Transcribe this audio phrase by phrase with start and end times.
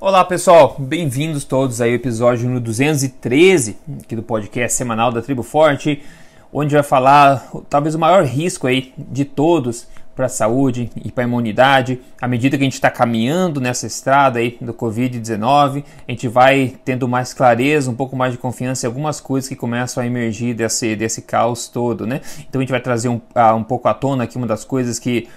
[0.00, 6.04] Olá pessoal, bem-vindos todos ao episódio número 213 aqui do podcast semanal da Tribo Forte,
[6.52, 11.24] onde vai falar talvez o maior risco aí de todos para a saúde e para
[11.24, 12.00] a imunidade.
[12.22, 16.76] À medida que a gente está caminhando nessa estrada aí do Covid-19, a gente vai
[16.84, 20.54] tendo mais clareza, um pouco mais de confiança em algumas coisas que começam a emergir
[20.54, 22.20] desse, desse caos todo, né?
[22.48, 25.00] Então a gente vai trazer um, uh, um pouco à tona aqui uma das coisas
[25.00, 25.28] que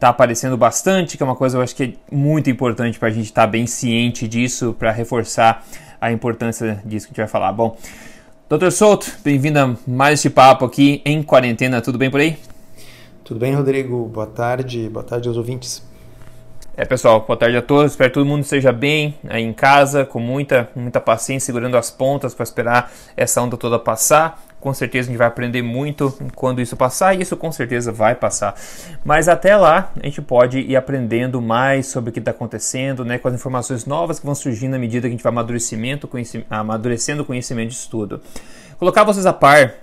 [0.00, 3.10] está aparecendo bastante, que é uma coisa eu acho que é muito importante para a
[3.10, 5.62] gente estar tá bem ciente disso, para reforçar
[6.00, 7.52] a importância disso que a gente vai falar.
[7.52, 7.76] Bom,
[8.48, 12.38] Doutor Souto, bem-vindo a mais este papo aqui em quarentena, tudo bem por aí?
[13.22, 14.06] Tudo bem, Rodrigo?
[14.06, 15.82] Boa tarde, boa tarde aos ouvintes.
[16.74, 17.92] É, pessoal, boa tarde a todos.
[17.92, 21.90] Espero que todo mundo esteja bem aí em casa, com muita, muita paciência, segurando as
[21.90, 24.42] pontas para esperar essa onda toda passar.
[24.60, 28.14] Com certeza a gente vai aprender muito quando isso passar, e isso com certeza vai
[28.14, 28.54] passar.
[29.04, 33.18] Mas até lá, a gente pode ir aprendendo mais sobre o que está acontecendo, né,
[33.18, 36.08] com as informações novas que vão surgindo à medida que a gente vai amadurecimento,
[36.50, 38.20] amadurecendo o conhecimento de estudo.
[38.78, 39.74] Colocar vocês a par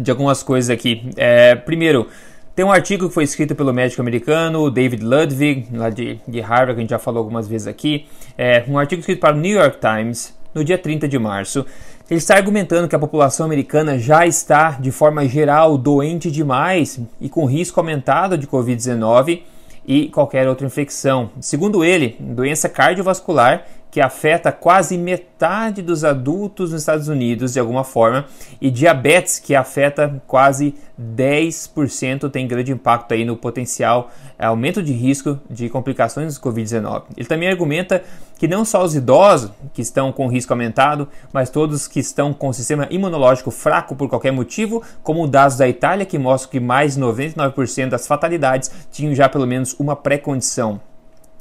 [0.00, 1.10] de algumas coisas aqui.
[1.16, 2.08] É, primeiro,
[2.54, 6.74] tem um artigo que foi escrito pelo médico americano David Ludwig, lá de, de Harvard,
[6.74, 8.06] que a gente já falou algumas vezes aqui.
[8.36, 11.64] É um artigo escrito para o New York Times no dia 30 de março.
[12.12, 17.26] Ele está argumentando que a população americana já está, de forma geral, doente demais e
[17.26, 19.40] com risco aumentado de Covid-19
[19.86, 21.30] e qualquer outra infecção.
[21.40, 27.84] Segundo ele, doença cardiovascular que afeta quase metade dos adultos nos Estados Unidos de alguma
[27.84, 28.24] forma,
[28.58, 34.94] e diabetes, que afeta quase 10%, tem grande impacto aí no potencial é, aumento de
[34.94, 37.02] risco de complicações do Covid-19.
[37.18, 38.02] Ele também argumenta
[38.38, 42.48] que não só os idosos que estão com risco aumentado, mas todos que estão com
[42.48, 46.94] o sistema imunológico fraco por qualquer motivo, como dados da Itália que mostram que mais
[46.94, 50.80] de 99% das fatalidades tinham já pelo menos uma pré-condição.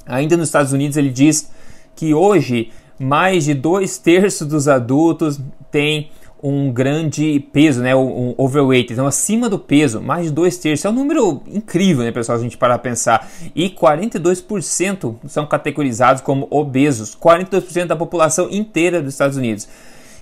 [0.05, 1.49] Ainda nos Estados Unidos ele diz
[1.95, 5.39] que hoje mais de dois terços dos adultos
[5.71, 6.09] têm
[6.43, 10.89] um grande peso, né, um overweight, então acima do peso, mais de dois terços, é
[10.89, 16.47] um número incrível, né, pessoal, a gente parar a pensar, e 42% são categorizados como
[16.49, 19.67] obesos, 42% da população inteira dos Estados Unidos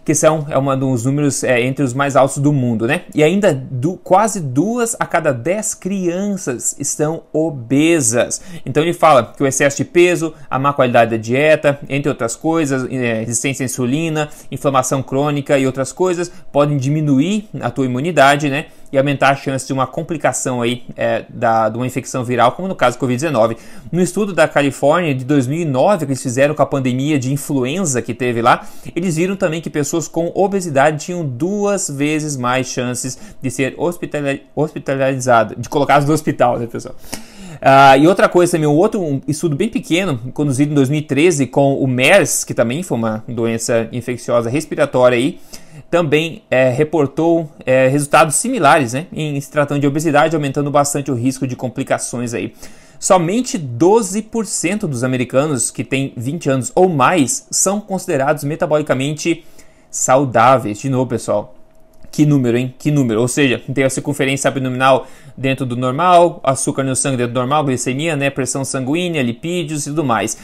[0.03, 3.03] que são é um dos números é, entre os mais altos do mundo, né?
[3.13, 8.41] E ainda do, quase duas a cada dez crianças estão obesas.
[8.65, 12.35] Então ele fala que o excesso de peso, a má qualidade da dieta, entre outras
[12.35, 18.49] coisas, é, resistência à insulina, inflamação crônica e outras coisas podem diminuir a tua imunidade,
[18.49, 18.67] né?
[18.91, 22.67] E aumentar a chance de uma complicação aí é, da, de uma infecção viral, como
[22.67, 23.57] no caso do Covid-19.
[23.91, 28.13] No estudo da Califórnia de 2009 que eles fizeram com a pandemia de influenza que
[28.13, 33.51] teve lá, eles viram também que pessoas com obesidade tinham duas vezes mais chances de
[33.51, 33.75] ser
[34.55, 36.95] hospitalizadas, de colocadas no hospital, né, pessoal?
[37.59, 41.75] Uh, e outra coisa também, um outro um estudo bem pequeno, conduzido em 2013 com
[41.75, 45.39] o MERS, que também foi uma doença infecciosa respiratória aí,
[45.89, 51.15] também é, reportou é, resultados similares né, em se tratando de obesidade, aumentando bastante o
[51.15, 52.53] risco de complicações aí.
[52.99, 59.45] Somente 12% dos americanos que têm 20 anos ou mais são considerados metabolicamente
[59.89, 60.79] saudáveis.
[60.79, 61.55] De novo, pessoal,
[62.11, 62.75] que número, hein?
[62.77, 63.21] Que número?
[63.21, 65.07] Ou seja, tem a circunferência abdominal
[65.37, 68.29] dentro do normal, açúcar no sangue dentro do normal, glicemia, né?
[68.29, 70.37] pressão sanguínea, lipídios e tudo mais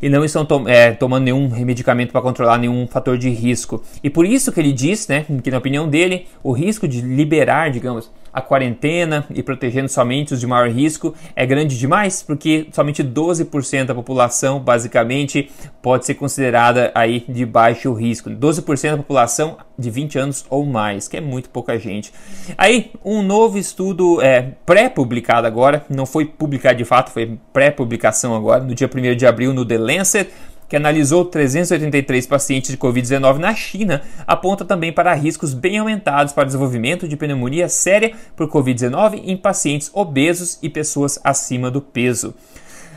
[0.00, 3.82] e não estão é, tomando nenhum medicamento para controlar nenhum fator de risco.
[4.02, 7.70] E por isso que ele diz, né, que na opinião dele, o risco de liberar,
[7.70, 13.02] digamos, a quarentena e protegendo somente os de maior risco é grande demais, porque somente
[13.02, 15.50] 12% da população, basicamente,
[15.82, 18.30] pode ser considerada aí de baixo risco.
[18.30, 22.12] 12% da população de 20 anos ou mais, que é muito pouca gente.
[22.56, 28.62] Aí, um novo estudo é, pré-publicado agora, não foi publicado de fato, foi pré-publicação agora,
[28.62, 30.30] no dia 1 de abril no The Lancet,
[30.70, 36.44] que analisou 383 pacientes de Covid-19 na China, aponta também para riscos bem aumentados para
[36.44, 42.32] desenvolvimento de pneumonia séria por Covid-19 em pacientes obesos e pessoas acima do peso.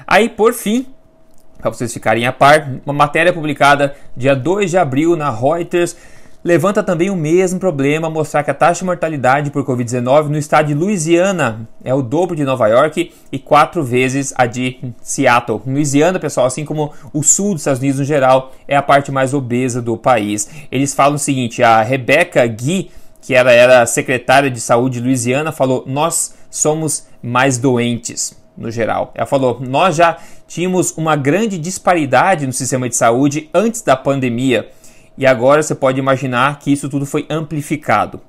[0.06, 0.86] Aí, por fim,
[1.58, 5.98] para vocês ficarem a par, uma matéria publicada dia 2 de abril na Reuters
[6.44, 10.68] levanta também o mesmo problema, mostrar que a taxa de mortalidade por Covid-19 no estado
[10.68, 15.62] de Louisiana é o dobro de Nova York e quatro vezes a de Seattle.
[15.66, 19.34] Louisiana, pessoal, assim como o sul dos Estados Unidos no geral, é a parte mais
[19.34, 20.50] obesa do país.
[20.72, 22.92] Eles falam o seguinte: a Rebecca Gui,
[23.22, 29.12] que ela era secretária de saúde de Louisiana, falou: Nós somos mais doentes no geral.
[29.16, 34.70] Ela falou: Nós já tínhamos uma grande disparidade no sistema de saúde antes da pandemia
[35.18, 38.20] e agora você pode imaginar que isso tudo foi amplificado.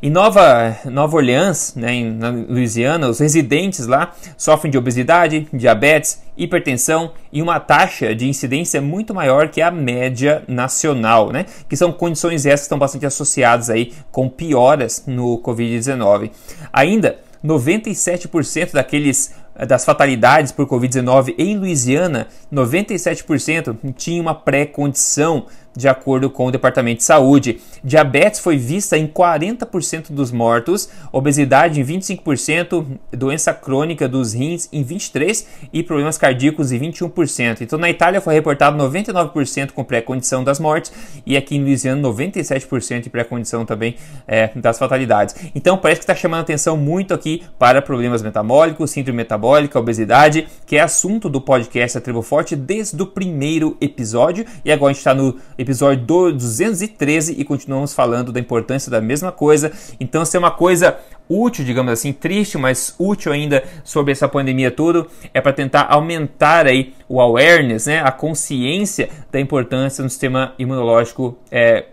[0.00, 7.10] Em Nova, Nova Orleans, né, na Louisiana, os residentes lá sofrem de obesidade, diabetes, hipertensão
[7.32, 11.46] e uma taxa de incidência muito maior que a média nacional, né?
[11.68, 16.30] Que são condições essas que estão bastante associadas aí com pioras no Covid-19.
[16.72, 19.34] Ainda 97% daqueles
[19.66, 25.46] das fatalidades por Covid-19 em Louisiana, 97% tinha uma pré-condição
[25.76, 27.60] de acordo com o Departamento de Saúde.
[27.84, 34.84] Diabetes foi vista em 40% dos mortos, obesidade em 25%, doença crônica dos rins em
[34.84, 37.60] 23% e problemas cardíacos em 21%.
[37.60, 40.92] Então na Itália foi reportado 99% com pré-condição das mortes
[41.24, 45.34] e aqui em Louisiana 97% de pré-condição também é, das fatalidades.
[45.54, 50.76] Então parece que está chamando atenção muito aqui para problemas metabólicos, síndrome metabólica, obesidade, que
[50.76, 55.00] é assunto do podcast A Tribo Forte desde o primeiro episódio e agora a gente
[55.00, 59.72] está no episódio 213 e continuamos falando da importância da mesma coisa.
[59.98, 60.96] Então, se é uma coisa
[61.28, 66.66] útil, digamos assim, triste, mas útil ainda sobre essa pandemia toda, é para tentar aumentar
[66.66, 71.86] aí o awareness, né, a consciência da importância do sistema imunológico é,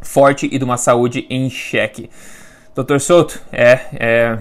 [0.00, 2.10] forte e de uma saúde em xeque.
[2.74, 4.38] Doutor Souto, é, é,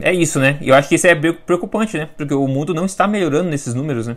[0.00, 0.58] é isso, né?
[0.62, 2.08] Eu acho que isso é preocupante, né?
[2.16, 4.16] Porque o mundo não está melhorando nesses números, né?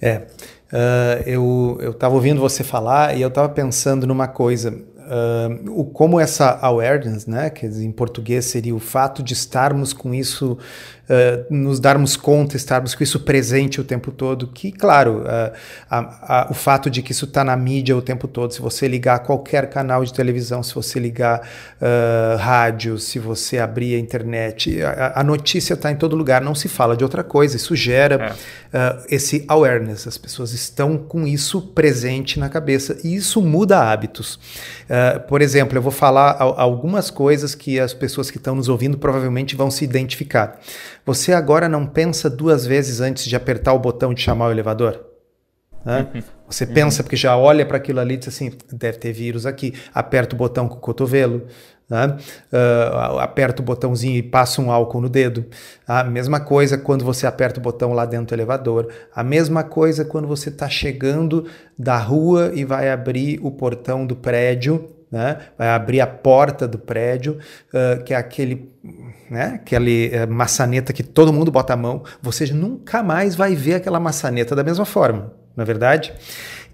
[0.00, 0.26] É.
[0.72, 4.72] Uh, eu estava ouvindo você falar e eu estava pensando numa coisa.
[4.72, 10.14] Uh, o, como essa awareness, né, que em português seria o fato de estarmos com
[10.14, 10.56] isso
[11.08, 15.52] uh, nos darmos conta, estarmos com isso presente o tempo todo, que, claro, uh,
[15.90, 15.98] a,
[16.40, 19.20] a, o fato de que isso está na mídia o tempo todo, se você ligar
[19.20, 25.20] qualquer canal de televisão, se você ligar uh, rádio, se você abrir a internet, a,
[25.20, 28.34] a notícia está em todo lugar, não se fala de outra coisa, isso gera
[28.72, 28.96] é.
[29.08, 34.38] esse awareness, as pessoas estão com isso presente na cabeça e isso muda hábitos.
[35.28, 39.56] por exemplo, eu vou falar algumas coisas que as pessoas que estão nos ouvindo provavelmente
[39.56, 40.58] vão se identificar.
[41.04, 45.12] Você agora não pensa duas vezes antes de apertar o botão de chamar o elevador?
[45.84, 46.08] Né?
[46.14, 46.22] Uhum.
[46.48, 46.74] Você uhum.
[46.74, 49.74] pensa porque já olha para aquilo ali e diz assim, deve ter vírus aqui.
[49.92, 51.46] Aperta o botão com o cotovelo,
[51.88, 52.16] né?
[52.52, 55.44] uh, aperta o botãozinho e passa um álcool no dedo.
[55.86, 58.88] A mesma coisa quando você aperta o botão lá dentro do elevador.
[59.14, 61.46] A mesma coisa quando você está chegando
[61.78, 65.36] da rua e vai abrir o portão do prédio né?
[65.58, 67.38] vai abrir a porta do prédio,
[67.68, 68.72] uh, que é aquele,
[69.30, 69.60] né?
[69.62, 74.00] aquele uh, maçaneta que todo mundo bota a mão, você nunca mais vai ver aquela
[74.00, 76.14] maçaneta da mesma forma, não é verdade?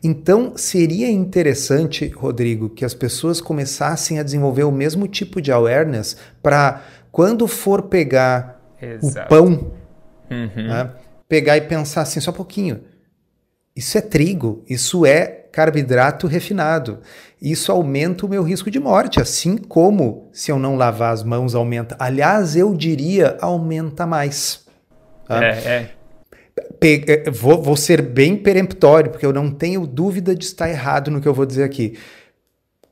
[0.02, 6.16] Então, seria interessante, Rodrigo, que as pessoas começassem a desenvolver o mesmo tipo de awareness
[6.40, 9.26] para quando for pegar Exato.
[9.26, 9.72] o pão,
[10.30, 10.68] uhum.
[10.68, 10.90] né?
[11.28, 12.80] pegar e pensar assim, só um pouquinho.
[13.74, 16.98] Isso é trigo, isso é carboidrato refinado.
[17.40, 21.54] Isso aumenta o meu risco de morte, assim como se eu não lavar as mãos
[21.54, 21.96] aumenta.
[21.98, 24.66] Aliás, eu diria aumenta mais.
[25.26, 25.44] Tá?
[25.44, 25.90] É, é.
[26.80, 27.30] é.
[27.30, 31.28] Vou, vou ser bem peremptório, porque eu não tenho dúvida de estar errado no que
[31.28, 31.96] eu vou dizer aqui.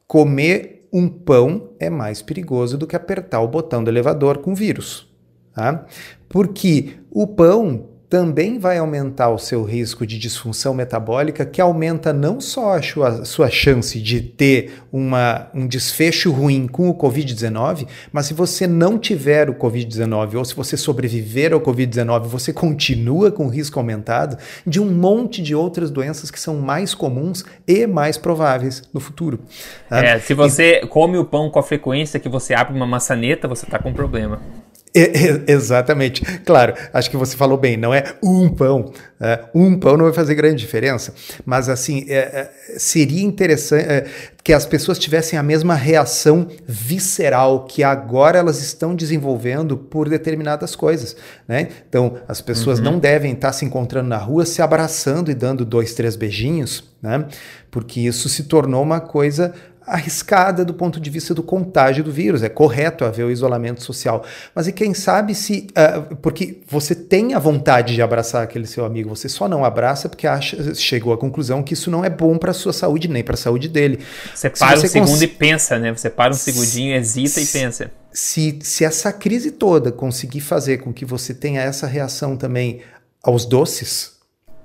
[0.06, 5.12] Comer um pão é mais perigoso do que apertar o botão do elevador com vírus.
[5.52, 5.84] Tá?
[6.28, 12.40] Porque o pão também vai aumentar o seu risco de disfunção metabólica, que aumenta não
[12.40, 18.26] só a sua, sua chance de ter uma, um desfecho ruim com o Covid-19, mas
[18.26, 23.48] se você não tiver o Covid-19 ou se você sobreviver ao Covid-19, você continua com
[23.48, 28.82] risco aumentado de um monte de outras doenças que são mais comuns e mais prováveis
[28.94, 29.40] no futuro.
[29.88, 30.04] Tá?
[30.04, 30.86] É, se você e...
[30.86, 34.40] come o pão com a frequência que você abre uma maçaneta, você está com problema
[35.46, 36.22] exatamente.
[36.40, 38.92] Claro, acho que você falou bem, não é um pão.
[39.20, 44.06] É, um pão não vai fazer grande diferença, mas assim, é, é, seria interessante é,
[44.44, 50.76] que as pessoas tivessem a mesma reação visceral que agora elas estão desenvolvendo por determinadas
[50.76, 51.16] coisas.
[51.48, 51.68] Né?
[51.88, 52.84] Então, as pessoas uhum.
[52.84, 57.26] não devem estar se encontrando na rua, se abraçando e dando dois, três beijinhos, né?
[57.70, 59.54] porque isso se tornou uma coisa
[59.86, 62.42] arriscada do ponto de vista do contágio do vírus.
[62.42, 64.24] É correto haver o isolamento social.
[64.54, 65.68] Mas e quem sabe se.
[65.70, 70.08] Uh, porque você tem a vontade de abraçar aquele seu amigo, você só não abraça
[70.08, 73.22] porque acha, chegou à conclusão que isso não é bom para a sua saúde, nem
[73.22, 74.00] para a saúde dele.
[74.34, 75.22] Você para você um segundo cons...
[75.22, 75.92] e pensa, né?
[75.92, 77.90] Você para um segundinho, hesita se, e pensa.
[78.12, 82.80] Se, se essa crise toda conseguir fazer com que você tenha essa reação também
[83.22, 84.15] aos doces,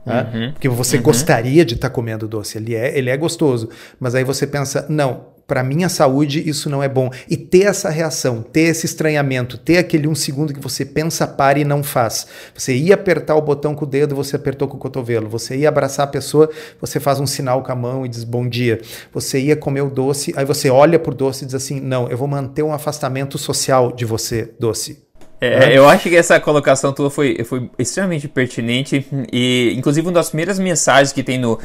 [0.05, 0.29] né?
[0.34, 1.03] Uhum, Porque você uhum.
[1.03, 3.70] gostaria de estar tá comendo doce, ele é, ele é gostoso.
[4.00, 7.10] Mas aí você pensa, não, para minha saúde isso não é bom.
[7.29, 11.60] E ter essa reação, ter esse estranhamento, ter aquele um segundo que você pensa, para
[11.60, 12.25] e não faz.
[12.55, 15.27] Você ia apertar o botão com o dedo, você apertou com o cotovelo.
[15.27, 18.48] Você ia abraçar a pessoa, você faz um sinal com a mão e diz bom
[18.48, 18.79] dia.
[19.13, 22.17] Você ia comer o doce, aí você olha pro doce e diz assim: não, eu
[22.17, 25.10] vou manter um afastamento social de você, doce.
[25.41, 30.29] É, eu acho que essa colocação tua foi, foi extremamente pertinente e, inclusive, uma das
[30.29, 31.57] primeiras mensagens que tem no,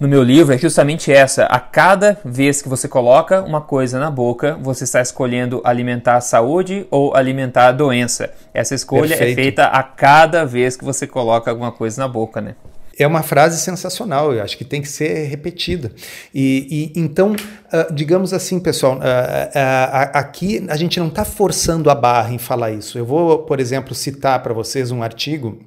[0.00, 1.44] no meu livro é justamente essa.
[1.44, 6.20] A cada vez que você coloca uma coisa na boca, você está escolhendo alimentar a
[6.20, 8.32] saúde ou alimentar a doença.
[8.52, 9.38] Essa escolha é Perfeito.
[9.38, 12.56] é feita a cada vez que você coloca alguma coisa na boca, né?
[12.98, 15.92] É uma frase sensacional, eu acho que tem que ser repetida.
[16.34, 21.90] E, e então, uh, digamos assim, pessoal, uh, uh, aqui a gente não está forçando
[21.90, 22.98] a barra em falar isso.
[22.98, 25.58] Eu vou, por exemplo, citar para vocês um artigo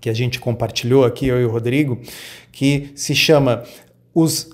[0.00, 2.00] que a gente compartilhou aqui, eu e o Rodrigo,
[2.52, 3.64] que se chama
[4.14, 4.48] os,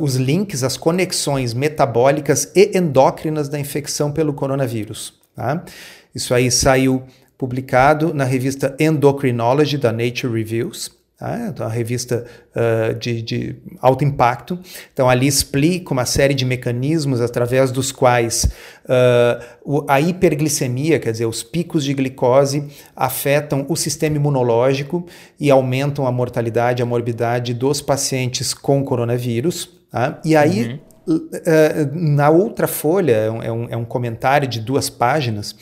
[0.00, 5.14] os links, as conexões metabólicas e endócrinas da infecção pelo coronavírus.
[5.36, 5.64] Tá?
[6.12, 7.04] Isso aí saiu
[7.38, 10.96] publicado na revista Endocrinology da Nature Reviews.
[11.18, 11.48] Tá?
[11.48, 14.58] Então, uma revista uh, de, de, alto impacto.
[14.92, 18.44] Então, ali explica uma série de mecanismos através dos quais
[18.84, 25.06] uh, a hiperglicemia, quer dizer, os picos de glicose, afetam o sistema imunológico
[25.40, 29.70] e aumentam a mortalidade, a morbidade dos pacientes com coronavírus.
[29.90, 30.20] Tá?
[30.22, 30.78] E aí,
[31.08, 31.14] uhum.
[31.14, 35.56] uh, na outra folha, é um, é um comentário de duas páginas,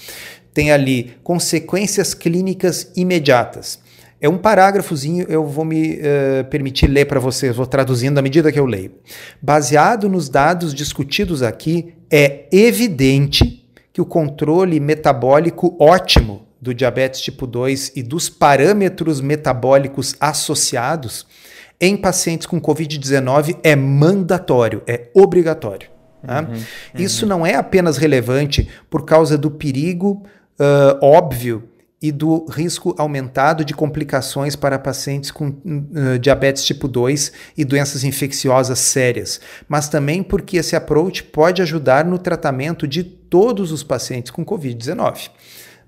[0.54, 3.82] tem ali consequências clínicas imediatas.
[4.20, 8.50] É um parágrafozinho, eu vou me uh, permitir ler para vocês, vou traduzindo à medida
[8.50, 8.92] que eu leio.
[9.42, 17.46] Baseado nos dados discutidos aqui, é evidente que o controle metabólico ótimo do diabetes tipo
[17.46, 21.26] 2 e dos parâmetros metabólicos associados
[21.78, 25.90] em pacientes com Covid-19 é mandatório, é obrigatório.
[26.26, 26.40] Tá?
[26.40, 26.62] Uhum, uhum.
[26.94, 30.22] Isso não é apenas relevante por causa do perigo
[30.58, 31.68] uh, óbvio
[32.02, 38.04] e do risco aumentado de complicações para pacientes com uh, diabetes tipo 2 e doenças
[38.04, 44.30] infecciosas sérias, mas também porque esse approach pode ajudar no tratamento de todos os pacientes
[44.30, 45.30] com Covid-19.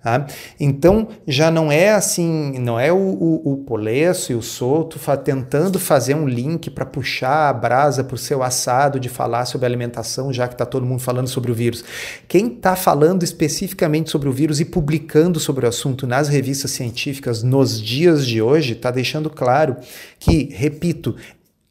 [0.07, 0.25] Tá?
[0.61, 5.17] Então já não é assim, não é o, o, o Polesso e o Souto fa
[5.17, 9.67] tentando fazer um link para puxar a brasa para o seu assado de falar sobre
[9.67, 11.83] alimentação, já que está todo mundo falando sobre o vírus.
[12.29, 17.43] Quem está falando especificamente sobre o vírus e publicando sobre o assunto nas revistas científicas
[17.43, 19.77] nos dias de hoje está deixando claro
[20.21, 21.17] que, repito,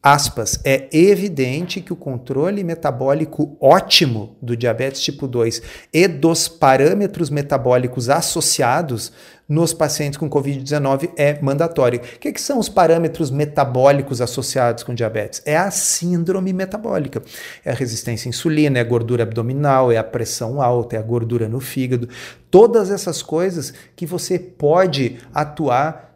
[0.06, 5.60] aspas, é evidente que o controle metabólico ótimo do diabetes tipo 2
[5.92, 9.12] e dos parâmetros metabólicos associados
[9.48, 11.98] nos pacientes com Covid-19 é mandatório.
[11.98, 15.42] O que, que, são os parâmetros metabólicos associados com diabetes?
[15.44, 17.20] É a síndrome metabólica.
[17.64, 21.02] É a resistência à insulina, é a gordura abdominal, é a pressão alta, é a
[21.02, 22.08] gordura no fígado.
[22.48, 26.15] Todas essas coisas que você pode atuar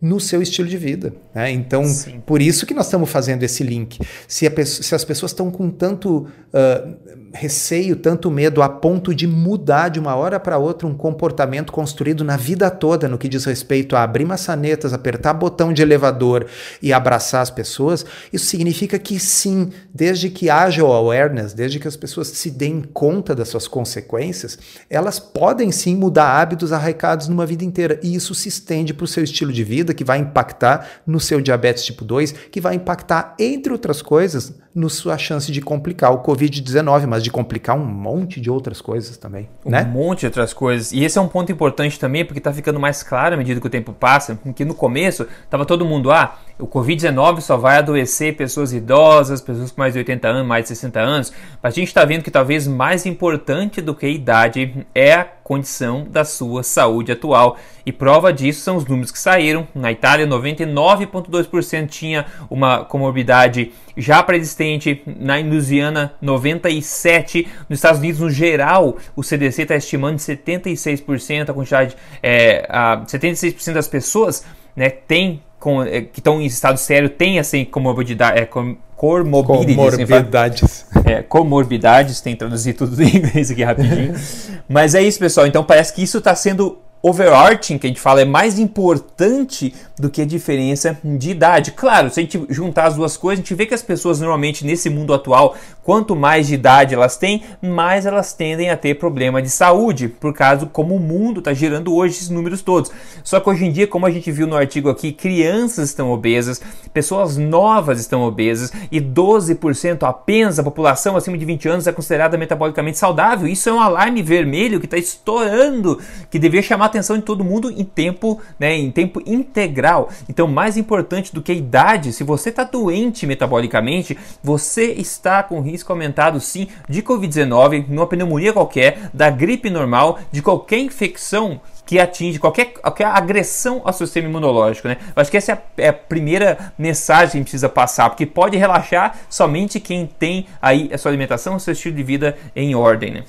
[0.00, 1.12] no seu estilo de vida.
[1.34, 1.50] Né?
[1.50, 2.22] Então, Sim.
[2.24, 3.98] por isso que nós estamos fazendo esse link.
[4.26, 9.88] Se, se as pessoas estão com tanto uh, receio, tanto medo, a ponto de mudar
[9.88, 13.94] de uma hora para outra um comportamento construído na vida toda no que diz respeito
[13.94, 16.46] a abrir maçanetas, apertar botão de elevador
[16.82, 21.86] e abraçar as pessoas, isso significa que sim, desde que haja o awareness, desde que
[21.86, 27.46] as pessoas se deem conta das suas consequências, elas podem sim mudar hábitos arraigados numa
[27.46, 28.00] vida inteira.
[28.02, 31.40] E isso se estende para o seu estilo de vida, que vai impactar no seu
[31.40, 36.22] diabetes tipo 2, que vai impactar, entre outras coisas, na sua chance de complicar o
[36.22, 39.48] Covid-19, mas de complicar um monte de outras coisas também.
[39.64, 39.84] Um né?
[39.84, 40.92] monte de outras coisas.
[40.92, 43.66] E esse é um ponto importante também, porque está ficando mais claro à medida que
[43.66, 48.36] o tempo passa, que no começo estava todo mundo, ah, o Covid-19 só vai adoecer
[48.36, 51.32] pessoas idosas, pessoas com mais de 80 anos, mais de 60 anos,
[51.62, 55.39] mas a gente está vendo que talvez mais importante do que a idade é a
[55.50, 57.58] condição da sua saúde atual.
[57.84, 59.66] E prova disso são os números que saíram.
[59.74, 65.02] Na Itália, 99,2% tinha uma comorbidade já pré-existente.
[65.04, 67.48] Na Louisiana, 97%.
[67.68, 73.72] Nos Estados Unidos, no geral, o CDC está estimando 76% a quantidade, é, a 76%
[73.72, 74.44] das pessoas
[74.80, 80.86] né, tem com, é, que estão em estado sério têm assim comorbidade, é, com, comorbidades.
[81.04, 84.14] É, comorbidades, tem que traduzir tudo em inglês aqui rapidinho.
[84.66, 85.46] Mas é isso, pessoal.
[85.46, 90.10] Então parece que isso está sendo overarching que a gente fala é mais importante do
[90.10, 91.72] que a diferença de idade.
[91.72, 94.64] Claro, se a gente juntar as duas coisas, a gente vê que as pessoas normalmente
[94.64, 99.40] nesse mundo atual, quanto mais de idade elas têm, mais elas tendem a ter problema
[99.40, 102.90] de saúde, por causa como o mundo está girando hoje esses números todos.
[103.24, 106.60] Só que hoje em dia, como a gente viu no artigo aqui, crianças estão obesas,
[106.92, 112.36] pessoas novas estão obesas e 12% apenas da população acima de 20 anos é considerada
[112.36, 113.48] metabolicamente saudável.
[113.48, 115.98] Isso é um alarme vermelho que está estourando,
[116.30, 120.08] que deveria chamar atenção de todo mundo em tempo, né, em tempo integral.
[120.28, 125.60] Então, mais importante do que a idade, se você está doente metabolicamente, você está com
[125.60, 131.98] risco aumentado sim de Covid-19, numa pneumonia qualquer, da gripe normal, de qualquer infecção que
[131.98, 134.96] atinge qualquer, qualquer agressão ao sistema imunológico, né?
[135.08, 138.56] Eu acho que essa é a, é a, primeira mensagem que precisa passar, porque pode
[138.56, 143.10] relaxar somente quem tem aí a sua alimentação, o seu estilo de vida em ordem,
[143.10, 143.24] né?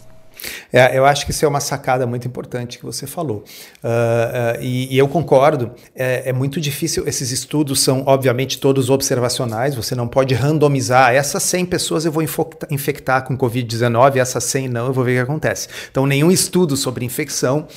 [0.72, 3.44] É, eu acho que isso é uma sacada muito importante que você falou.
[3.84, 7.08] Uh, uh, e, e, eu concordo, é, é, muito difícil.
[7.08, 11.14] Esses estudos são, obviamente, todos observacionais, você não pode randomizar.
[11.14, 12.24] Essas 100 pessoas eu vou
[12.70, 15.68] infectar com Covid-19, essas 100 não, eu vou ver o que acontece.
[15.90, 17.68] Então, nenhum estudo sobre infecção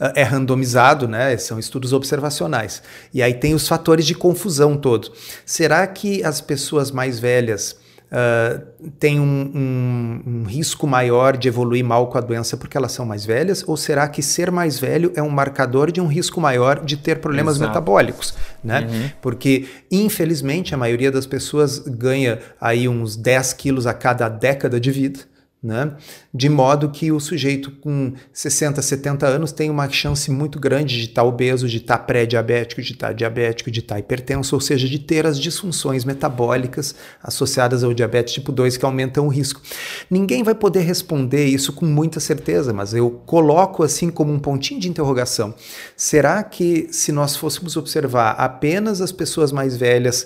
[0.00, 1.36] uh, é randomizado, né?
[1.36, 2.82] São estudos observacionais.
[3.12, 5.12] E aí tem os fatores de confusão todo.
[5.44, 7.76] Será que as pessoas mais velhas
[8.12, 12.92] uh, têm um, um, um, risco maior de evoluir mal com a doença porque elas
[12.92, 13.64] são mais velhas?
[13.66, 17.20] Ou será que ser mais velho é um marcador de um risco maior de ter
[17.20, 17.70] problemas Exato.
[17.70, 18.34] metabólicos?
[18.62, 18.80] Né?
[18.80, 19.10] Uhum.
[19.20, 24.90] Porque, infelizmente, a maioria das pessoas ganha aí uns 10 quilos a cada década de
[24.90, 25.20] vida.
[25.60, 25.92] Né?
[26.32, 31.08] De modo que o sujeito com 60, 70 anos tem uma chance muito grande de
[31.08, 35.26] estar obeso, de estar pré-diabético, de estar diabético, de estar hipertenso, ou seja, de ter
[35.26, 39.60] as disfunções metabólicas associadas ao diabetes tipo 2 que aumentam o risco.
[40.08, 44.78] Ninguém vai poder responder isso com muita certeza, mas eu coloco assim como um pontinho
[44.78, 45.52] de interrogação.
[45.96, 50.24] Será que se nós fôssemos observar apenas as pessoas mais velhas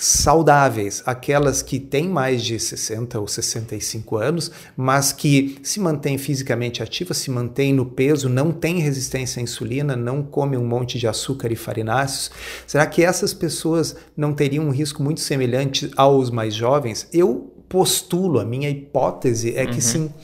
[0.00, 6.80] saudáveis, aquelas que têm mais de 60 ou 65 anos, mas que se mantêm fisicamente
[6.84, 11.08] ativas, se mantêm no peso, não têm resistência à insulina, não comem um monte de
[11.08, 12.30] açúcar e farináceos.
[12.64, 17.08] Será que essas pessoas não teriam um risco muito semelhante aos mais jovens?
[17.12, 19.80] Eu postulo, a minha hipótese é que uhum.
[19.80, 20.14] sim.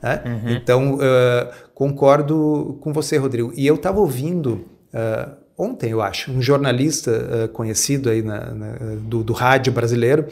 [0.00, 0.22] Né?
[0.24, 0.50] Uhum.
[0.52, 3.52] Então, uh, concordo com você, Rodrigo.
[3.56, 4.64] E eu estava ouvindo.
[4.94, 10.26] Uh, ontem, eu acho, um jornalista uh, conhecido aí na, na, do, do rádio brasileiro,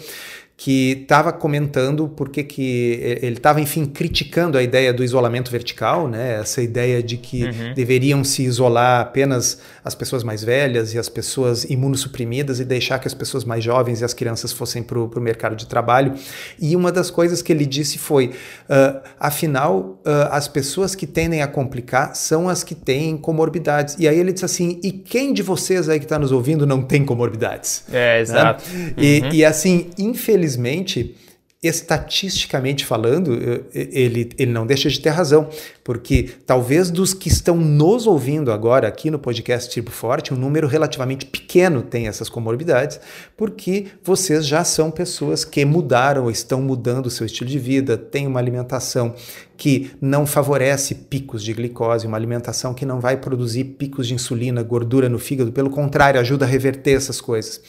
[0.57, 6.41] que estava comentando porque que ele estava, enfim, criticando a ideia do isolamento vertical, né?
[6.41, 7.75] Essa ideia de que uhum.
[7.75, 13.09] deveriam se isolar apenas as pessoas mais velhas e as pessoas imunossuprimidas e deixar que
[13.09, 16.15] as pessoas mais jovens e as crianças fossem para o mercado de trabalho.
[16.61, 21.43] E uma das coisas que ele disse foi, uh, afinal, uh, as pessoas que tendem
[21.43, 23.97] a complicar são as que têm comorbidades.
[23.99, 26.83] E aí ele disse assim, e quem de vocês aí que está nos ouvindo não
[26.83, 27.85] tem comorbidades?
[27.93, 28.63] É, exato.
[28.73, 28.95] Né?
[28.97, 29.03] Uhum.
[29.03, 31.15] E, e assim, infelizmente, infelizmente,
[31.63, 33.39] estatisticamente falando,
[33.73, 35.49] ele, ele não deixa de ter razão,
[35.85, 40.67] porque talvez dos que estão nos ouvindo agora aqui no podcast Tipo Forte, um número
[40.67, 42.99] relativamente pequeno tem essas comorbidades,
[43.37, 47.97] porque vocês já são pessoas que mudaram ou estão mudando o seu estilo de vida,
[47.97, 49.15] têm uma alimentação
[49.57, 54.65] que não favorece picos de glicose, uma alimentação que não vai produzir picos de insulina,
[54.65, 57.61] gordura no fígado, pelo contrário, ajuda a reverter essas coisas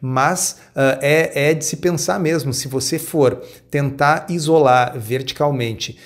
[0.00, 5.98] mas uh, é, é de se pensar mesmo, se você for tentar isolar verticalmente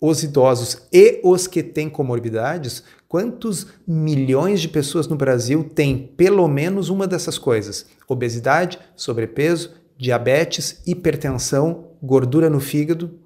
[0.00, 6.46] os idosos e os que têm comorbidades, quantos milhões de pessoas no Brasil têm pelo
[6.46, 7.86] menos uma dessas coisas?
[8.06, 13.18] Obesidade, sobrepeso, diabetes, hipertensão, gordura no fígado,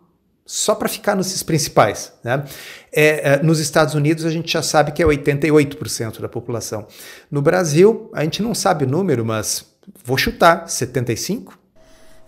[0.46, 2.12] só para ficar nesses principais.
[2.24, 2.44] Né?
[2.92, 6.86] É, é, nos Estados Unidos a gente já sabe que é 88% da população.
[7.30, 9.66] No Brasil, a gente não sabe o número, mas
[10.04, 11.58] vou chutar, 75?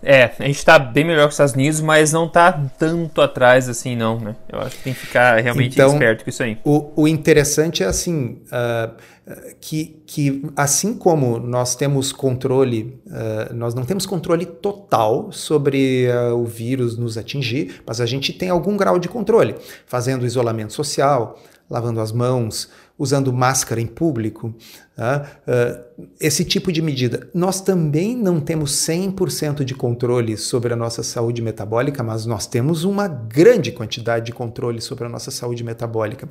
[0.03, 3.69] É, a gente está bem melhor que os Estados Unidos, mas não está tanto atrás
[3.69, 4.35] assim, não, né?
[4.51, 6.57] Eu acho que tem que ficar realmente então, esperto com isso aí.
[6.63, 8.95] O, o interessante é assim, uh,
[9.59, 16.35] que, que assim como nós temos controle, uh, nós não temos controle total sobre uh,
[16.35, 21.39] o vírus nos atingir, mas a gente tem algum grau de controle, fazendo isolamento social,
[21.71, 24.53] lavando as mãos, usando máscara em público,
[24.97, 27.29] uh, esse tipo de medida.
[27.33, 32.83] Nós também não temos 100% de controle sobre a nossa saúde metabólica, mas nós temos
[32.83, 36.27] uma grande quantidade de controle sobre a nossa saúde metabólica.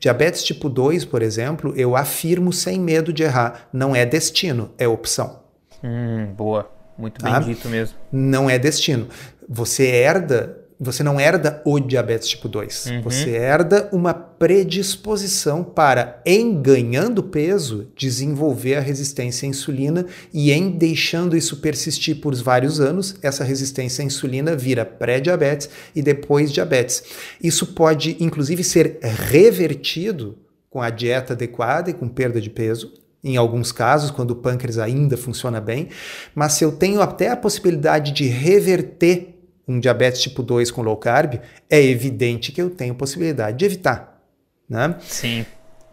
[0.00, 4.88] Diabetes tipo 2, por exemplo, eu afirmo sem medo de errar, não é destino, é
[4.88, 5.40] opção.
[5.82, 6.68] Hum, boa.
[6.98, 7.38] Muito bem tá?
[7.38, 7.96] dito mesmo.
[8.10, 9.06] Não é destino.
[9.48, 12.86] Você herda você não herda o diabetes tipo 2.
[12.86, 13.02] Uhum.
[13.02, 20.70] Você herda uma predisposição para, em ganhando peso, desenvolver a resistência à insulina e em
[20.70, 27.04] deixando isso persistir por vários anos, essa resistência à insulina vira pré-diabetes e depois diabetes.
[27.42, 33.36] Isso pode, inclusive, ser revertido com a dieta adequada e com perda de peso, em
[33.36, 35.88] alguns casos, quando o pâncreas ainda funciona bem,
[36.34, 39.31] mas se eu tenho até a possibilidade de reverter
[39.66, 44.20] um diabetes tipo 2 com low carb, é evidente que eu tenho possibilidade de evitar.
[44.68, 44.96] Né?
[45.00, 45.44] Sim.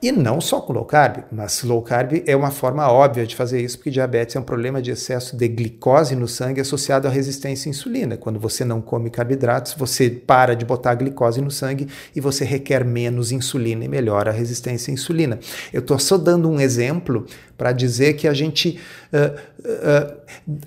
[0.02, 3.62] E não só com low carb, mas low carb é uma forma óbvia de fazer
[3.62, 7.68] isso, porque diabetes é um problema de excesso de glicose no sangue associado à resistência
[7.68, 8.16] à insulina.
[8.16, 12.86] Quando você não come carboidratos, você para de botar glicose no sangue e você requer
[12.86, 15.38] menos insulina e melhora a resistência à insulina.
[15.74, 17.26] Eu estou só dando um exemplo
[17.58, 18.80] para dizer que a gente,
[19.14, 20.20] uh, uh,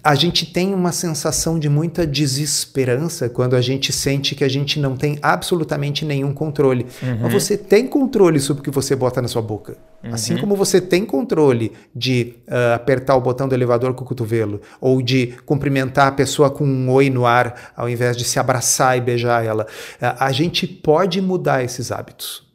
[0.03, 4.79] a gente tem uma sensação de muita desesperança quando a gente sente que a gente
[4.79, 6.87] não tem absolutamente nenhum controle.
[7.03, 7.19] Uhum.
[7.23, 9.77] Mas você tem controle sobre o que você bota na sua boca.
[10.03, 10.15] Uhum.
[10.15, 14.61] Assim como você tem controle de uh, apertar o botão do elevador com o cotovelo,
[14.81, 18.97] ou de cumprimentar a pessoa com um oi no ar, ao invés de se abraçar
[18.97, 19.67] e beijar ela,
[20.01, 22.47] a gente pode mudar esses hábitos.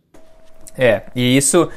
[0.77, 1.69] É, e isso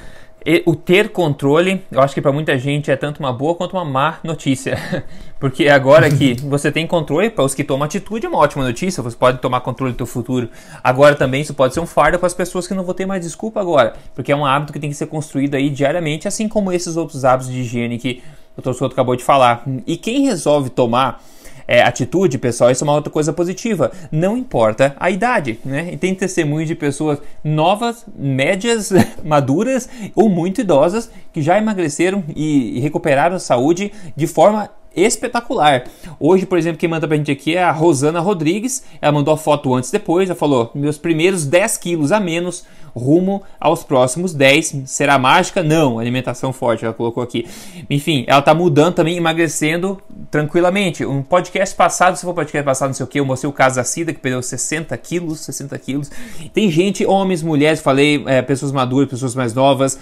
[0.64, 3.84] o ter controle, eu acho que para muita gente é tanto uma boa quanto uma
[3.84, 4.78] má notícia.
[5.38, 9.02] Porque agora que você tem controle, para os que tomam atitude é uma ótima notícia,
[9.02, 10.48] você pode tomar controle do seu futuro.
[10.82, 13.24] Agora também isso pode ser um fardo para as pessoas que não vão ter mais
[13.24, 16.72] desculpa agora, porque é um hábito que tem que ser construído aí diariamente, assim como
[16.72, 18.22] esses outros hábitos de higiene que
[18.56, 18.72] o Dr.
[18.72, 19.62] Souto acabou de falar.
[19.86, 21.22] E quem resolve tomar
[21.70, 23.92] é, atitude, pessoal, isso é uma outra coisa positiva.
[24.10, 25.90] Não importa a idade, né?
[25.92, 28.90] E tem testemunhos de pessoas novas, médias,
[29.22, 35.84] maduras ou muito idosas que já emagreceram e recuperaram a saúde de forma espetacular.
[36.18, 38.82] Hoje, por exemplo, quem manda pra gente aqui é a Rosana Rodrigues.
[39.00, 40.28] Ela mandou a foto antes e depois.
[40.28, 44.82] Ela falou: meus primeiros 10 quilos a menos rumo aos próximos 10.
[44.86, 45.62] Será mágica?
[45.62, 47.46] Não, alimentação forte, ela colocou aqui.
[47.88, 50.00] Enfim, ela tá mudando também, emagrecendo
[50.30, 51.04] tranquilamente.
[51.04, 53.76] Um podcast passado, se for podcast passado, não sei o que, eu mostrei o caso
[53.76, 56.10] da Cida, que perdeu 60 quilos, 60 quilos.
[56.52, 59.98] Tem gente, homens, mulheres, falei, é, pessoas maduras, pessoas mais novas.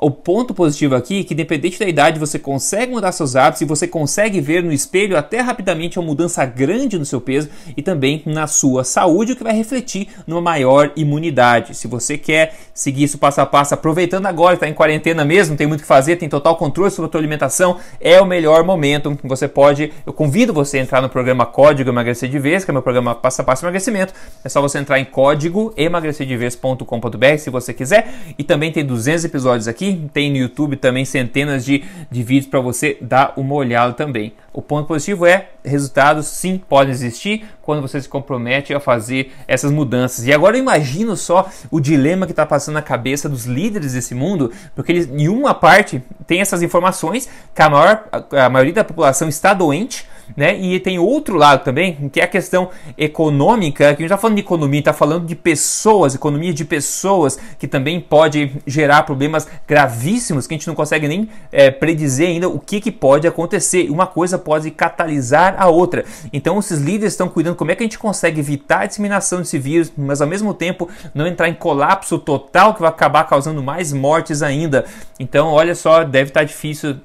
[0.00, 3.64] O ponto positivo aqui é que, independente da idade, você consegue mudar seus hábitos e
[3.64, 8.22] você consegue ver no espelho até rapidamente uma mudança grande no seu peso e também
[8.26, 11.74] na sua saúde, o que vai refletir numa maior imunidade.
[11.76, 15.66] Se você quer seguir isso passo a passo, aproveitando agora, está em quarentena mesmo, tem
[15.66, 19.18] muito o que fazer, tem total controle sobre a tua alimentação, é o melhor momento.
[19.24, 22.72] Você pode, eu convido você a entrar no programa Código Emagrecer de Vez, que é
[22.72, 24.14] meu programa passo a passo emagrecimento.
[24.44, 28.12] É só você entrar em código emagrecerdevez.com.br se você quiser.
[28.38, 32.60] E também tem 200 episódios aqui, tem no YouTube também centenas de, de vídeos para
[32.60, 34.21] você dar uma olhada também.
[34.52, 39.70] O ponto positivo é resultados sim podem existir quando você se compromete a fazer essas
[39.70, 40.26] mudanças.
[40.26, 44.52] E agora imagino só o dilema que está passando na cabeça dos líderes desse mundo,
[44.74, 49.28] porque eles, em uma parte tem essas informações que a, maior, a maioria da população
[49.28, 50.06] está doente,
[50.36, 50.58] né?
[50.58, 54.36] E tem outro lado também, que é a questão econômica, que a gente está falando
[54.36, 60.46] de economia, está falando de pessoas, economia de pessoas, que também pode gerar problemas gravíssimos
[60.46, 63.90] que a gente não consegue nem é, predizer ainda o que, que pode acontecer.
[63.90, 66.04] Uma coisa pode catalisar a outra.
[66.32, 69.58] Então, esses líderes estão cuidando como é que a gente consegue evitar a disseminação desse
[69.58, 73.92] vírus, mas ao mesmo tempo não entrar em colapso total que vai acabar causando mais
[73.92, 74.84] mortes ainda.
[75.18, 76.96] Então, olha só, deve estar difícil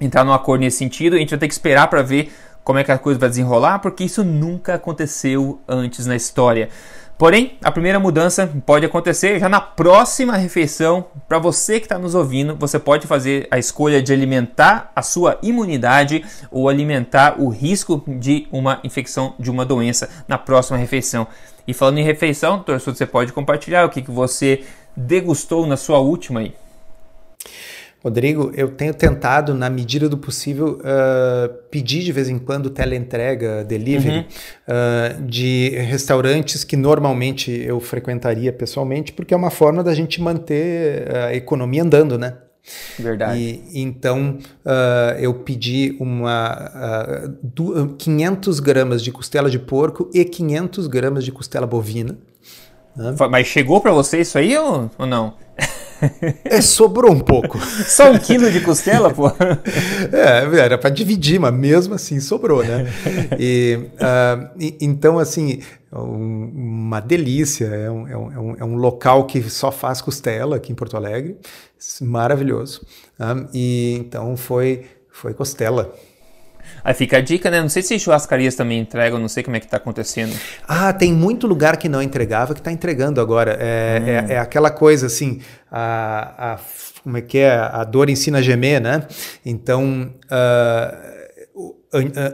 [0.00, 1.16] entrar num acordo nesse sentido.
[1.16, 2.32] A gente vai ter que esperar para ver
[2.64, 6.68] como é que a coisa vai desenrolar, porque isso nunca aconteceu antes na história.
[7.18, 11.06] Porém, a primeira mudança pode acontecer já na próxima refeição.
[11.28, 15.38] Para você que está nos ouvindo, você pode fazer a escolha de alimentar a sua
[15.40, 21.28] imunidade ou alimentar o risco de uma infecção de uma doença na próxima refeição.
[21.64, 24.64] E falando em refeição, doutor, você pode compartilhar o que, que você
[24.96, 26.52] degustou na sua última aí.
[28.02, 33.62] Rodrigo, eu tenho tentado, na medida do possível, uh, pedir de vez em quando teleentrega,
[33.62, 34.24] delivery, uhum.
[34.68, 41.14] uh, de restaurantes que normalmente eu frequentaria pessoalmente, porque é uma forma da gente manter
[41.14, 42.34] a economia andando, né?
[42.98, 43.38] Verdade.
[43.72, 46.70] E, então, uh, eu pedi uma
[47.56, 52.16] uh, 500 gramas de costela de porco e 500 gramas de costela bovina.
[52.96, 53.14] Né?
[53.30, 55.34] Mas chegou para você isso aí ou, ou não?
[56.44, 57.58] É, sobrou um pouco.
[57.86, 59.30] Só um quilo de costela, pô?
[60.12, 62.86] É, era para dividir, mas mesmo assim sobrou, né?
[63.38, 65.60] E, uh, e então, assim,
[65.92, 67.66] um, uma delícia.
[67.66, 71.36] É um, é, um, é um local que só faz costela aqui em Porto Alegre.
[72.00, 72.84] Maravilhoso.
[73.18, 75.94] Uh, e então foi, foi costela.
[76.84, 77.60] Aí fica a dica, né?
[77.60, 80.34] Não sei se churrascarias também entregam, não sei como é que tá acontecendo.
[80.66, 83.56] Ah, tem muito lugar que não entregava que está entregando agora.
[83.60, 84.08] É, hum.
[84.08, 85.40] é, é, aquela coisa assim,
[85.70, 86.58] a, a,
[87.02, 87.52] como é que é?
[87.54, 89.06] A dor ensina a gemer, né?
[89.44, 90.10] Então.
[90.24, 91.21] Uh,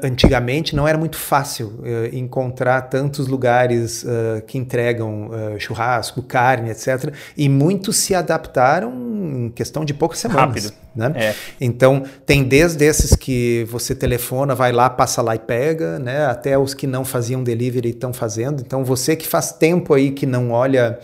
[0.04, 6.70] antigamente não era muito fácil uh, encontrar tantos lugares uh, que entregam uh, churrasco, carne,
[6.70, 7.12] etc.
[7.36, 10.66] E muitos se adaptaram em questão de poucas semanas.
[10.66, 10.72] Rápido.
[10.94, 11.12] Né?
[11.16, 11.34] É.
[11.60, 16.26] Então, tem desde esses que você telefona, vai lá, passa lá e pega, né?
[16.26, 18.62] até os que não faziam delivery estão fazendo.
[18.64, 20.98] Então, você que faz tempo aí que não olha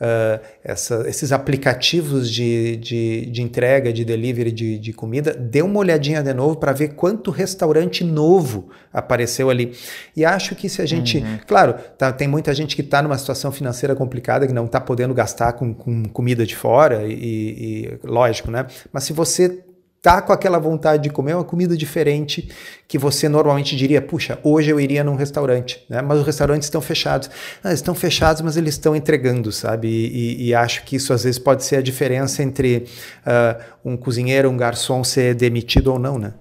[0.00, 5.78] uh, essa, esses aplicativos de, de, de, entrega, de delivery de, de comida, dê uma
[5.78, 9.72] olhadinha de novo para ver quanto restaurante novo apareceu ali.
[10.16, 11.18] E acho que se a gente.
[11.18, 11.38] Uhum.
[11.46, 15.14] Claro, tá, tem muita gente que está numa situação financeira complicada, que não está podendo
[15.14, 18.66] gastar com, com, comida de fora, e, e lógico, né?
[18.92, 19.65] Mas se você
[20.06, 22.48] tá com aquela vontade de comer uma comida diferente
[22.86, 26.00] que você normalmente diria, puxa, hoje eu iria num restaurante, né?
[26.00, 27.28] Mas os restaurantes estão fechados.
[27.64, 29.88] Ah, estão fechados, mas eles estão entregando, sabe?
[29.88, 32.86] E, e, e, acho que isso às vezes pode ser a diferença entre
[33.26, 36.34] uh, um cozinheiro, um garçom ser demitido ou não, né?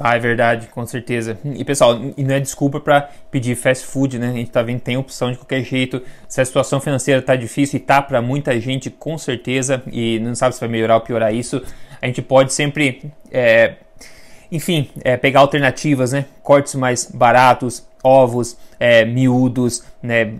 [0.00, 1.38] Ah, é verdade, com certeza.
[1.44, 4.30] E pessoal, e não é desculpa para pedir fast food, né?
[4.30, 6.02] A gente tá vendo tem opção de qualquer jeito.
[6.28, 10.34] Se a situação financeira tá difícil e tá para muita gente, com certeza, e não
[10.34, 11.62] sabe se vai melhorar ou piorar isso,
[12.00, 13.74] a gente pode sempre, é,
[14.50, 16.26] enfim, é, pegar alternativas, né?
[16.42, 20.32] Cortes mais baratos, ovos, é, miúdos, né?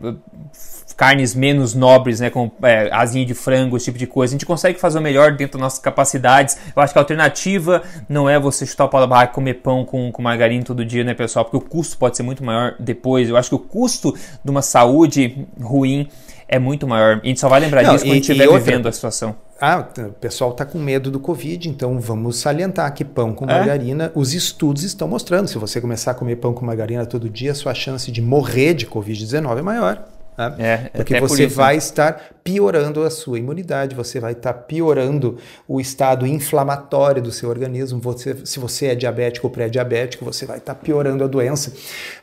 [0.97, 4.33] carnes menos nobres, né, como é, asinha de frango, esse tipo de coisa.
[4.33, 6.57] A gente consegue fazer o melhor dentro das nossas capacidades.
[6.75, 9.55] Eu acho que a alternativa não é você chutar o pau da barra e comer
[9.55, 11.45] pão com, com margarina todo dia, né, pessoal?
[11.45, 13.29] Porque o custo pode ser muito maior depois.
[13.29, 16.09] Eu acho que o custo de uma saúde ruim
[16.49, 17.21] é muito maior.
[17.23, 19.37] A gente só vai lembrar não, disso quando estiver vivendo a situação.
[19.61, 23.49] Ah, o pessoal está com medo do Covid, então vamos salientar que pão com é?
[23.49, 25.49] margarina, os estudos estão mostrando.
[25.49, 28.75] Se você começar a comer pão com margarina todo dia, a sua chance de morrer
[28.75, 30.16] de Covid-19 é maior.
[30.37, 30.55] Né?
[30.59, 31.79] É, Porque você por isso, vai né?
[31.79, 37.99] estar piorando a sua imunidade, você vai estar piorando o estado inflamatório do seu organismo.
[38.01, 41.73] Você, se você é diabético ou pré-diabético, você vai estar piorando a doença.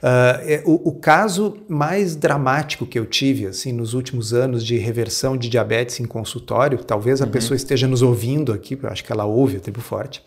[0.02, 5.36] Uh, o, o, caso mais dramático que eu tive assim nos últimos anos de reversão
[5.36, 7.32] de diabetes em consultório, talvez a uhum.
[7.32, 10.24] pessoa esteja nos ouvindo aqui, eu acho que ela ouve a Tribo Forte,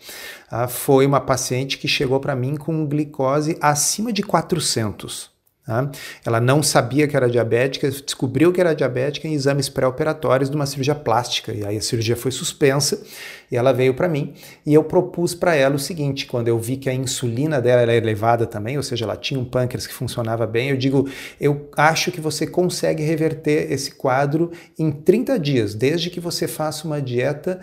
[0.51, 5.36] uh, foi uma paciente que chegou para mim com glicose acima de 400.
[5.67, 5.91] Tá?
[6.25, 10.65] Ela não sabia que era diabética, descobriu que era diabética em exames pré-operatórios de uma
[10.65, 11.51] cirurgia plástica.
[11.51, 13.03] E aí a cirurgia foi suspensa
[13.51, 14.33] e ela veio para mim.
[14.65, 17.93] E eu propus para ela o seguinte: quando eu vi que a insulina dela era
[17.93, 22.13] elevada também, ou seja, ela tinha um pâncreas que funcionava bem, eu digo, eu acho
[22.13, 27.59] que você consegue reverter esse quadro em 30 dias, desde que você faça uma dieta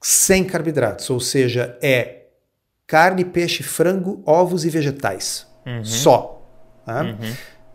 [0.00, 2.22] sem carboidratos, ou seja, é
[2.84, 5.46] carne, peixe, frango, ovos e vegetais.
[5.64, 5.84] Uhum.
[5.84, 6.41] Só.
[6.84, 7.02] Tá?
[7.02, 7.32] Uhum.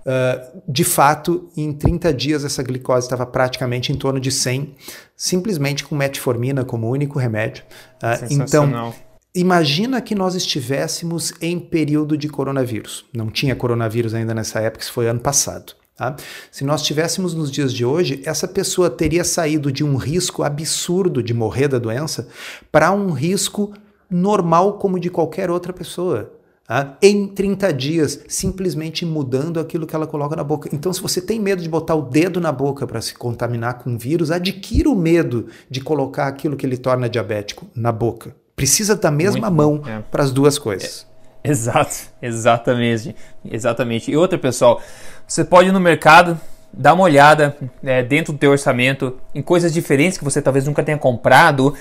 [0.08, 4.74] Uh, de fato, em 30 dias essa glicose estava praticamente em torno de 100,
[5.17, 7.63] simplesmente com metformina como único remédio.
[8.02, 8.93] Uh, então,
[9.36, 13.06] imagina que nós estivéssemos em período de coronavírus.
[13.13, 15.74] Não tinha coronavírus ainda nessa época, isso foi ano passado.
[15.98, 16.15] Tá?
[16.52, 21.22] Se nós estivéssemos nos dias de hoje, essa pessoa teria saído de um risco absurdo
[21.22, 22.30] de morrer da doença
[22.72, 23.74] para um risco
[24.10, 26.37] normal como de qualquer outra pessoa.
[26.69, 30.67] Ah, em 30 dias, simplesmente mudando aquilo que ela coloca na boca.
[30.73, 33.97] Então, se você tem medo de botar o dedo na boca para se contaminar com
[33.97, 38.36] vírus, adquira o medo de colocar aquilo que ele torna diabético na boca.
[38.53, 40.01] Precisa da mesma Muito mão é.
[40.12, 41.08] para as duas coisas.
[41.41, 44.12] É, exato, exatamente, exatamente.
[44.12, 44.82] E outra, pessoal,
[45.25, 46.38] você pode ir no mercado,
[46.73, 50.84] dar uma olhada é, dentro do teu orçamento em coisas diferentes que você talvez nunca
[50.84, 51.73] tenha comprado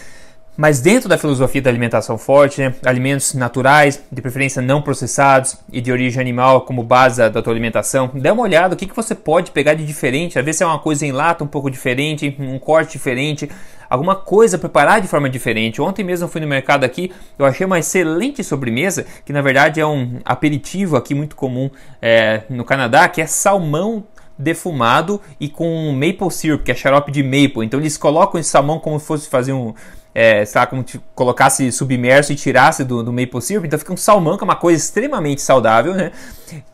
[0.56, 5.80] mas dentro da filosofia da alimentação forte, né, alimentos naturais, de preferência não processados e
[5.80, 9.14] de origem animal como base da tua alimentação, dê uma olhada o que, que você
[9.14, 12.58] pode pegar de diferente, às vezes é uma coisa em lata um pouco diferente, um
[12.58, 13.50] corte diferente,
[13.88, 15.80] alguma coisa preparar de forma diferente.
[15.80, 19.86] Ontem mesmo fui no mercado aqui, eu achei uma excelente sobremesa, que na verdade é
[19.86, 24.04] um aperitivo aqui muito comum é, no Canadá, que é salmão
[24.38, 27.64] defumado e com maple syrup, que é xarope de maple.
[27.64, 29.72] Então eles colocam esse salmão como se fosse fazer um,
[30.18, 33.92] é, sei lá, como te colocasse submerso e tirasse do, do maple syrup, então fica
[33.92, 36.10] um salmão, que é uma coisa extremamente saudável, né?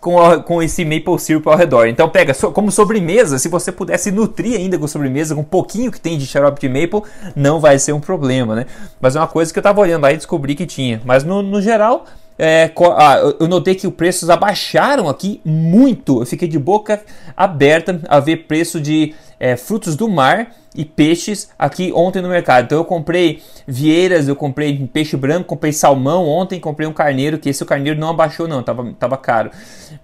[0.01, 1.89] Com, com esse maple syrup ao redor.
[1.89, 5.91] Então pega so, como sobremesa, se você pudesse nutrir ainda com sobremesa, com um pouquinho
[5.91, 7.03] que tem de xarope de maple,
[7.35, 8.67] não vai ser um problema, né?
[9.01, 11.03] Mas é uma coisa que eu tava olhando lá e descobri que tinha.
[11.05, 12.05] Mas no, no geral,
[12.39, 16.23] é, ah, eu notei que os preços abaixaram aqui muito.
[16.23, 17.03] Eu fiquei de boca
[17.37, 22.67] aberta a ver preço de é, frutos do mar e peixes aqui ontem no mercado.
[22.67, 27.49] Então eu comprei vieiras, eu comprei peixe branco, comprei salmão ontem, comprei um carneiro, que
[27.49, 29.51] esse o carneiro não abaixou não, tava, tava caro.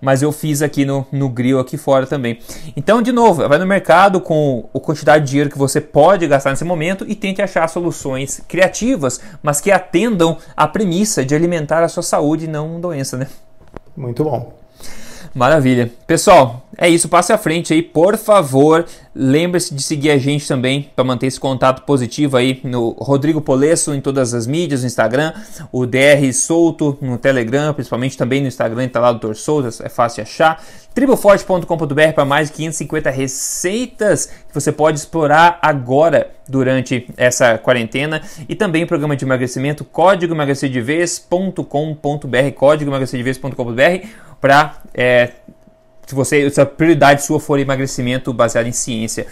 [0.01, 2.41] Mas eu fiz aqui no, no grill aqui fora também.
[2.77, 6.51] Então, de novo, vai no mercado com a quantidade de dinheiro que você pode gastar
[6.51, 11.89] nesse momento e tente achar soluções criativas, mas que atendam a premissa de alimentar a
[11.89, 13.29] sua saúde e não doença, né?
[13.97, 14.59] Muito bom.
[15.35, 15.91] Maravilha.
[16.07, 17.09] Pessoal, é isso.
[17.09, 18.85] Passe à frente aí, por favor.
[19.15, 23.93] Lembre-se de seguir a gente também para manter esse contato positivo aí no Rodrigo Polesso
[23.95, 25.33] em todas as mídias, no Instagram,
[25.73, 29.35] o DR Solto no Telegram, principalmente também no Instagram, está lá o Dr.
[29.35, 30.63] Solto, é fácil achar.
[30.99, 38.57] Triboforte.com.br para mais de 550 receitas que você pode explorar agora durante essa quarentena e
[38.57, 44.09] também o programa de emagrecimento código emagrecerdevez.com.br código emagrecerdevez.com.br
[44.41, 45.35] para é,
[46.05, 49.29] se você se a prioridade sua for emagrecimento baseado em ciência.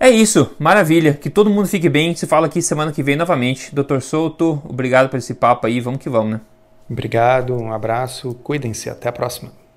[0.00, 1.14] É isso, maravilha.
[1.14, 2.12] Que todo mundo fique bem.
[2.16, 3.72] Se fala aqui semana que vem novamente.
[3.72, 5.78] Doutor Souto, obrigado por esse papo aí.
[5.78, 6.40] Vamos que vamos, né?
[6.90, 9.67] Obrigado, um abraço, cuidem-se, até a próxima.